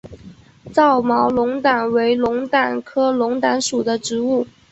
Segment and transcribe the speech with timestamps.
[0.73, 4.47] 糙毛龙胆为龙胆科龙胆属的植物。